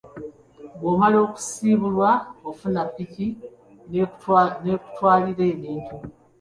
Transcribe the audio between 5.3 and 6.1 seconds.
ebintu.